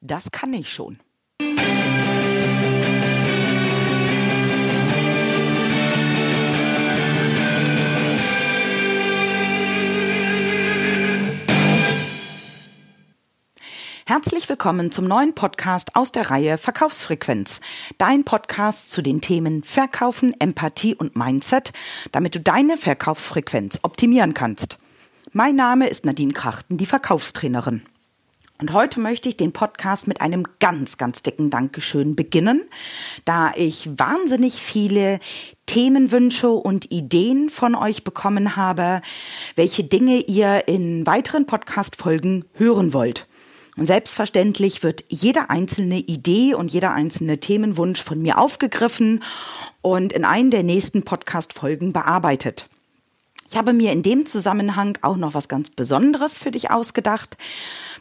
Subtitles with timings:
[0.00, 0.98] das kann ich schon.
[14.06, 17.60] Herzlich willkommen zum neuen Podcast aus der Reihe Verkaufsfrequenz.
[17.96, 21.72] Dein Podcast zu den Themen Verkaufen, Empathie und Mindset,
[22.10, 24.78] damit du deine Verkaufsfrequenz optimieren kannst.
[25.32, 27.84] Mein Name ist Nadine Krachten, die Verkaufstrainerin.
[28.60, 32.62] Und heute möchte ich den Podcast mit einem ganz, ganz dicken Dankeschön beginnen,
[33.24, 35.18] da ich wahnsinnig viele
[35.64, 39.00] Themenwünsche und Ideen von euch bekommen habe,
[39.56, 43.26] welche Dinge ihr in weiteren Podcast-Folgen hören wollt.
[43.78, 49.22] Und selbstverständlich wird jede einzelne Idee und jeder einzelne Themenwunsch von mir aufgegriffen
[49.80, 52.68] und in einen der nächsten Podcast-Folgen bearbeitet.
[53.50, 57.36] Ich habe mir in dem Zusammenhang auch noch was ganz Besonderes für dich ausgedacht.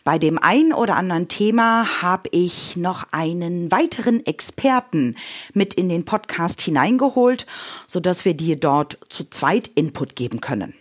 [0.03, 5.15] Bei dem ein oder anderen Thema habe ich noch einen weiteren Experten
[5.55, 7.47] mit in den Podcast hineingeholt,
[7.87, 10.75] so dass wir dir dort zu zweit Input geben können.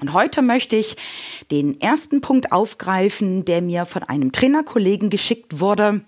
[0.00, 0.96] Und heute möchte ich
[1.52, 6.00] den ersten Punkt aufgreifen, der mir von einem Trainerkollegen geschickt wurde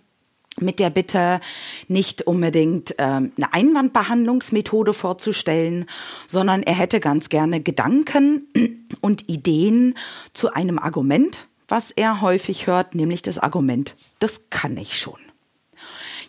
[0.61, 1.41] mit der Bitte,
[1.89, 5.86] nicht unbedingt äh, eine Einwandbehandlungsmethode vorzustellen,
[6.27, 8.47] sondern er hätte ganz gerne Gedanken
[9.00, 9.97] und Ideen
[10.34, 15.19] zu einem Argument, was er häufig hört, nämlich das Argument, das kann ich schon.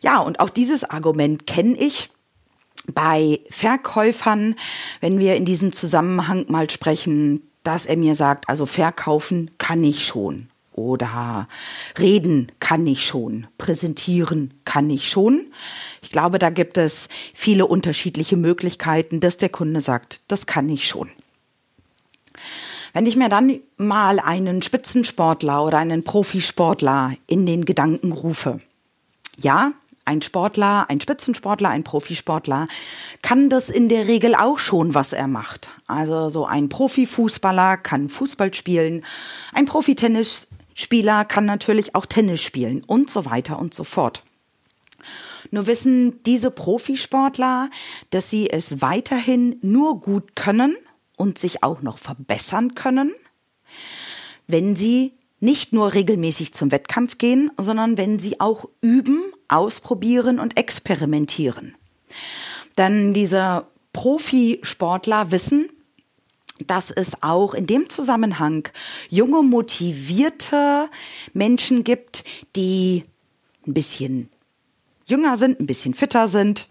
[0.02, 2.10] Ja, und auch dieses Argument kenne ich
[2.94, 4.56] bei Verkäufern,
[5.00, 10.06] wenn wir in diesem Zusammenhang mal sprechen, dass er mir sagt, also verkaufen kann ich
[10.06, 11.48] schon oder
[11.98, 15.46] reden kann ich schon, präsentieren kann ich schon.
[16.02, 20.88] Ich glaube, da gibt es viele unterschiedliche Möglichkeiten, dass der Kunde sagt, das kann ich
[20.88, 21.10] schon.
[22.94, 28.60] Wenn ich mir dann mal einen Spitzensportler oder einen Profisportler in den Gedanken rufe,
[29.38, 29.72] ja,
[30.06, 32.68] ein Sportler, ein Spitzensportler, ein Profisportler
[33.22, 35.70] kann das in der Regel auch schon, was er macht.
[35.88, 39.06] Also so ein Profifußballer kann Fußball spielen,
[39.54, 39.66] ein
[40.74, 44.24] Profitennisspieler kann natürlich auch Tennis spielen und so weiter und so fort.
[45.52, 47.70] Nur wissen diese Profisportler,
[48.10, 50.76] dass sie es weiterhin nur gut können
[51.18, 53.14] und sich auch noch verbessern können,
[54.48, 60.58] wenn sie nicht nur regelmäßig zum Wettkampf gehen, sondern wenn sie auch üben, ausprobieren und
[60.58, 61.76] experimentieren.
[62.78, 65.70] Denn diese Profisportler wissen,
[66.60, 68.70] dass es auch in dem Zusammenhang
[69.10, 70.90] junge, motivierte
[71.34, 72.24] Menschen gibt,
[72.56, 73.04] die
[73.66, 74.30] ein bisschen
[75.06, 76.68] jünger sind, ein bisschen fitter sind.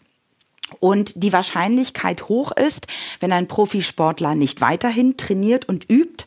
[0.80, 2.86] Und die Wahrscheinlichkeit hoch ist,
[3.20, 6.24] wenn ein Profisportler nicht weiterhin trainiert und übt,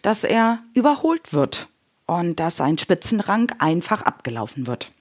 [0.00, 1.68] dass er überholt wird
[2.06, 4.92] und dass sein Spitzenrang einfach abgelaufen wird.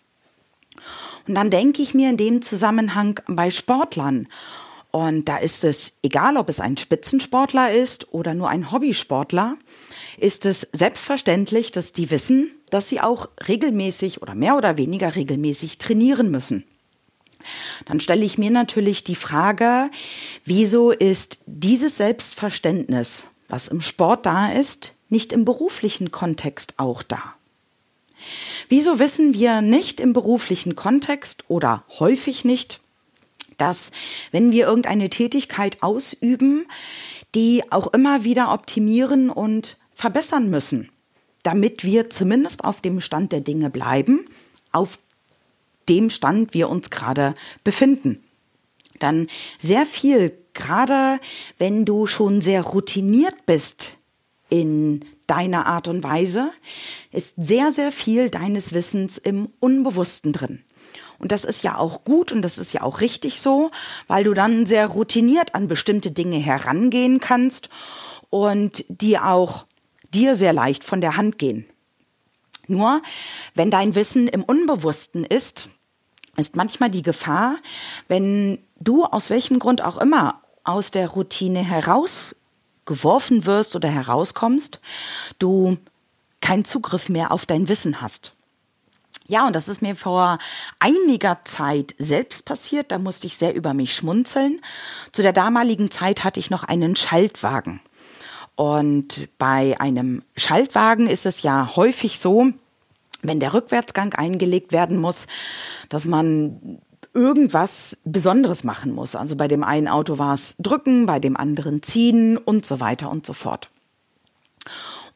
[1.27, 4.27] Und dann denke ich mir in dem Zusammenhang bei Sportlern.
[4.91, 9.57] Und da ist es egal, ob es ein Spitzensportler ist oder nur ein Hobbysportler,
[10.17, 15.77] ist es selbstverständlich, dass die wissen, dass sie auch regelmäßig oder mehr oder weniger regelmäßig
[15.77, 16.65] trainieren müssen.
[17.85, 19.89] Dann stelle ich mir natürlich die Frage,
[20.45, 27.35] wieso ist dieses Selbstverständnis, was im Sport da ist, nicht im beruflichen Kontext auch da?
[28.69, 32.80] Wieso wissen wir nicht im beruflichen Kontext oder häufig nicht,
[33.61, 33.91] dass
[34.31, 36.65] wenn wir irgendeine Tätigkeit ausüben,
[37.35, 40.89] die auch immer wieder optimieren und verbessern müssen,
[41.43, 44.25] damit wir zumindest auf dem Stand der Dinge bleiben,
[44.71, 44.97] auf
[45.87, 48.23] dem Stand wir uns gerade befinden.
[48.99, 49.27] Dann
[49.59, 51.19] sehr viel, gerade
[51.59, 53.97] wenn du schon sehr routiniert bist
[54.49, 56.51] in deiner Art und Weise,
[57.11, 60.63] ist sehr, sehr viel deines Wissens im Unbewussten drin.
[61.21, 63.69] Und das ist ja auch gut und das ist ja auch richtig so,
[64.07, 67.69] weil du dann sehr routiniert an bestimmte Dinge herangehen kannst
[68.31, 69.65] und die auch
[70.13, 71.65] dir sehr leicht von der Hand gehen.
[72.67, 73.01] Nur,
[73.53, 75.69] wenn dein Wissen im Unbewussten ist,
[76.37, 77.57] ist manchmal die Gefahr,
[78.07, 82.35] wenn du aus welchem Grund auch immer aus der Routine heraus
[82.85, 84.79] geworfen wirst oder herauskommst,
[85.37, 85.77] du
[86.39, 88.33] keinen Zugriff mehr auf dein Wissen hast.
[89.31, 90.39] Ja, und das ist mir vor
[90.79, 92.91] einiger Zeit selbst passiert.
[92.91, 94.59] Da musste ich sehr über mich schmunzeln.
[95.13, 97.79] Zu der damaligen Zeit hatte ich noch einen Schaltwagen.
[98.57, 102.51] Und bei einem Schaltwagen ist es ja häufig so,
[103.21, 105.27] wenn der Rückwärtsgang eingelegt werden muss,
[105.87, 106.81] dass man
[107.13, 109.15] irgendwas Besonderes machen muss.
[109.15, 113.09] Also bei dem einen Auto war es drücken, bei dem anderen ziehen und so weiter
[113.09, 113.69] und so fort.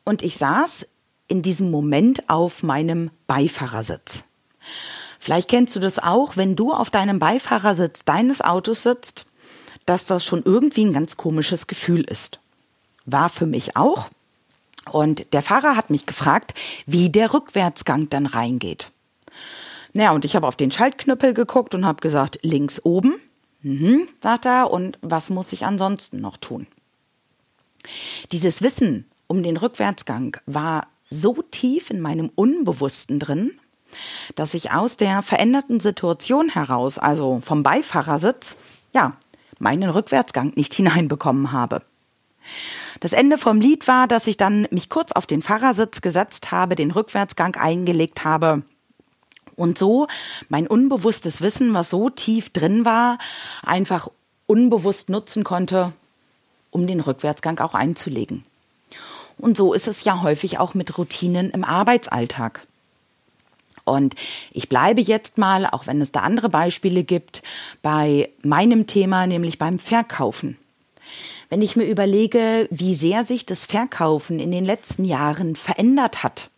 [0.06, 0.88] Und ich saß
[1.28, 4.26] in diesem Moment auf meinem Beifahrersitz.
[5.20, 9.26] Vielleicht kennst du das auch, wenn du auf deinem Beifahrersitz deines Autos sitzt,
[9.86, 12.40] dass das schon irgendwie ein ganz komisches Gefühl ist.
[13.06, 14.10] War für mich auch.
[14.92, 16.54] Und der Fahrer hat mich gefragt,
[16.86, 18.92] wie der Rückwärtsgang dann reingeht.
[19.94, 23.16] Naja, und ich habe auf den Schaltknüppel geguckt und habe gesagt, links oben.
[23.62, 26.68] Mhm, sagt er, und was muss ich ansonsten noch tun?
[28.32, 30.88] Dieses Wissen um den Rückwärtsgang war
[31.22, 33.52] so tief in meinem Unbewussten drin,
[34.36, 38.58] dass ich aus der veränderten Situation heraus, also vom Beifahrersitz,
[38.94, 39.16] ja,
[39.60, 41.82] meinen Rückwärtsgang nicht hineinbekommen habe.
[43.00, 46.76] Das Ende vom Lied war, dass ich dann mich kurz auf den Fahrersitz gesetzt habe,
[46.76, 48.64] den Rückwärtsgang eingelegt habe
[49.56, 50.08] und so
[50.50, 53.18] mein unbewusstes Wissen, was so tief drin war,
[53.64, 54.10] einfach
[54.48, 55.94] unbewusst nutzen konnte,
[56.70, 58.44] um den Rückwärtsgang auch einzulegen.
[59.38, 62.66] Und so ist es ja häufig auch mit Routinen im Arbeitsalltag.
[63.86, 64.16] Und
[64.52, 67.44] ich bleibe jetzt mal, auch wenn es da andere Beispiele gibt,
[67.82, 70.58] bei meinem Thema, nämlich beim Verkaufen.
[71.50, 76.50] Wenn ich mir überlege, wie sehr sich das Verkaufen in den letzten Jahren verändert hat.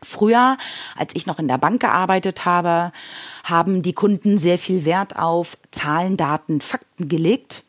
[0.00, 0.56] Früher,
[0.96, 2.92] als ich noch in der Bank gearbeitet habe,
[3.42, 7.64] haben die Kunden sehr viel Wert auf Zahlen, Daten, Fakten gelegt,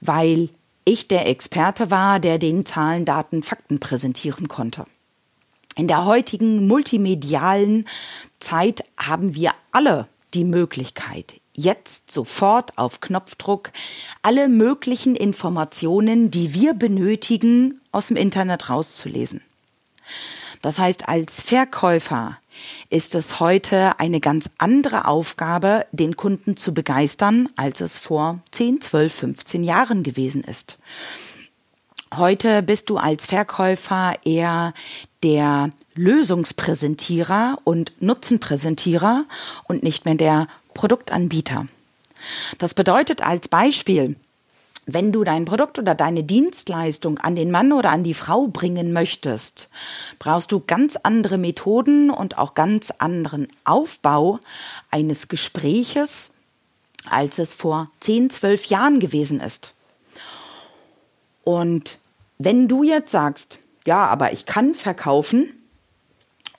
[0.00, 0.50] weil
[0.86, 4.86] ich der Experte war, der den Zahlen, Daten, Fakten präsentieren konnte.
[5.74, 7.86] In der heutigen multimedialen
[8.38, 13.72] Zeit haben wir alle die Möglichkeit, jetzt sofort auf Knopfdruck
[14.22, 19.42] alle möglichen Informationen, die wir benötigen, aus dem Internet rauszulesen.
[20.62, 22.38] Das heißt, als Verkäufer
[22.90, 28.80] ist es heute eine ganz andere Aufgabe, den Kunden zu begeistern, als es vor 10,
[28.80, 30.78] 12, 15 Jahren gewesen ist.
[32.14, 34.72] Heute bist du als Verkäufer eher
[35.22, 39.24] der Lösungspräsentierer und Nutzenpräsentierer
[39.66, 41.66] und nicht mehr der Produktanbieter.
[42.58, 44.16] Das bedeutet als Beispiel,
[44.86, 48.92] wenn du dein Produkt oder deine Dienstleistung an den Mann oder an die Frau bringen
[48.92, 49.68] möchtest,
[50.20, 54.38] brauchst du ganz andere Methoden und auch ganz anderen Aufbau
[54.90, 56.32] eines Gespräches,
[57.10, 59.74] als es vor 10, 12 Jahren gewesen ist.
[61.42, 61.98] Und
[62.38, 65.52] wenn du jetzt sagst, ja, aber ich kann verkaufen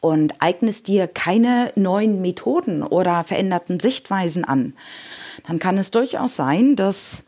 [0.02, 4.74] und eignest dir keine neuen Methoden oder veränderten Sichtweisen an,
[5.48, 7.24] dann kann es durchaus sein, dass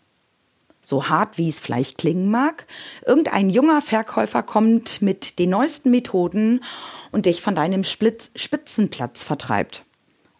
[0.82, 2.66] so hart wie es vielleicht klingen mag,
[3.06, 6.64] irgendein junger Verkäufer kommt mit den neuesten Methoden
[7.12, 9.84] und dich von deinem Splitz Spitzenplatz vertreibt.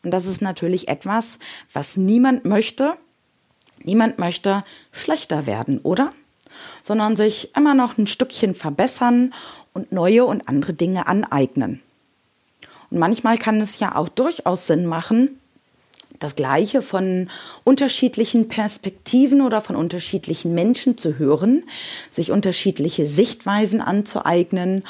[0.04, 1.40] Und das ist natürlich etwas,
[1.74, 2.96] was niemand möchte.
[3.84, 6.14] Niemand möchte schlechter werden, oder?
[6.84, 9.34] Sondern sich immer noch ein Stückchen verbessern
[9.74, 11.82] und neue und andere Dinge aneignen.
[12.90, 15.40] Und manchmal kann es ja auch durchaus Sinn machen,
[16.20, 17.30] das Gleiche von
[17.64, 21.64] unterschiedlichen Perspektiven oder von unterschiedlichen Menschen zu hören,
[22.10, 24.84] sich unterschiedliche Sichtweisen anzueignen,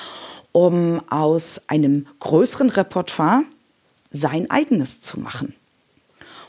[0.51, 3.43] um aus einem größeren Repertoire
[4.11, 5.53] sein eigenes zu machen.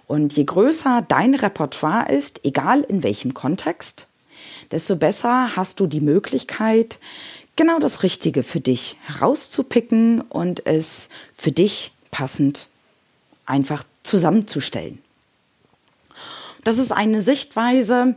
[0.06, 4.08] Und je größer dein Repertoire ist, egal in welchem Kontext,
[4.72, 6.98] desto besser hast du die Möglichkeit,
[7.54, 12.68] genau das Richtige für dich herauszupicken und es für dich passend
[13.46, 14.98] einfach zusammenzustellen.
[16.64, 18.16] Das ist eine Sichtweise,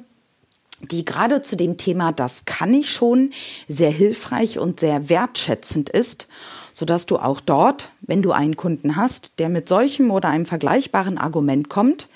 [0.81, 3.31] die gerade zu dem Thema Das kann ich schon
[3.69, 6.27] sehr hilfreich und sehr wertschätzend ist,
[6.73, 11.17] sodass du auch dort, wenn du einen Kunden hast, der mit solchem oder einem vergleichbaren
[11.17, 12.09] Argument kommt,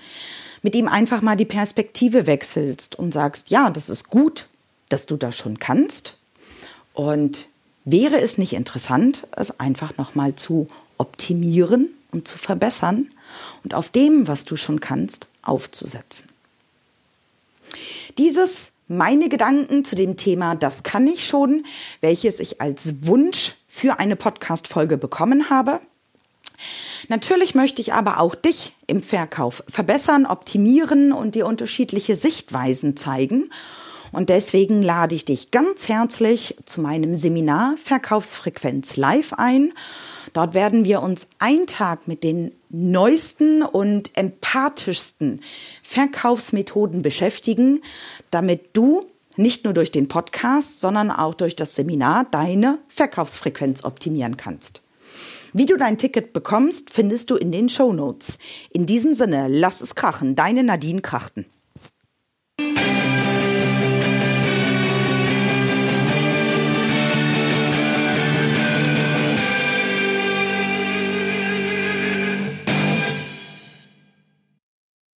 [0.64, 4.48] mit ihm einfach mal die Perspektive wechselst und sagst, ja, das ist gut,
[4.90, 6.18] dass du das schon kannst
[6.94, 7.48] und
[7.86, 10.68] wäre es nicht interessant, es einfach noch mal zu
[10.98, 13.08] optimieren und zu verbessern
[13.64, 16.30] und auf dem, was du schon kannst, aufzusetzen.
[18.18, 21.66] Dieses meine Gedanken zu dem Thema Das kann ich schon,
[22.02, 25.82] welches ich als Wunsch für eine Podcast-Folge bekommen habe.
[27.08, 33.52] Natürlich möchte ich aber auch dich im Verkauf verbessern, optimieren und dir unterschiedliche Sichtweisen zeigen.
[34.12, 39.74] Und deswegen lade ich dich ganz herzlich zu meinem Seminar Verkaufsfrequenz live ein
[40.34, 45.42] Dort werden wir uns einen Tag mit den neuesten und empathischsten
[45.82, 47.82] Verkaufsmethoden beschäftigen,
[48.32, 54.38] damit du nicht nur durch den Podcast, sondern auch durch das Seminar deine Verkaufsfrequenz optimieren
[54.38, 54.82] kannst.
[55.54, 58.38] Wie du dein Ticket bekommst, findest du in den Show Notes.
[58.72, 61.46] In diesem Sinne, lass es krachen, deine Nadine Krachten.